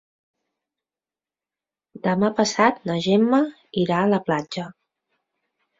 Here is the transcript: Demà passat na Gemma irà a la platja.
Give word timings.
Demà 2.09 2.33
passat 2.41 2.83
na 2.91 2.97
Gemma 3.09 3.45
irà 3.85 4.03
a 4.07 4.11
la 4.17 4.23
platja. 4.31 4.71